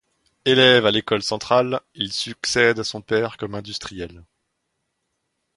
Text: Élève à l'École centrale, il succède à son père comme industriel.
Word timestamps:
Élève 0.45 0.87
à 0.87 0.91
l'École 0.91 1.21
centrale, 1.21 1.79
il 1.93 2.11
succède 2.11 2.79
à 2.79 2.83
son 2.83 3.03
père 3.03 3.37
comme 3.37 3.53
industriel. 3.53 4.25